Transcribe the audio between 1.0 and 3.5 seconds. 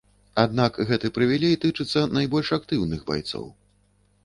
прывілей тычыцца найбольш актыўных байцоў.